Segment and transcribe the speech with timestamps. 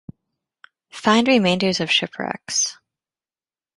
[0.89, 2.79] Find remainders of shipwrecks.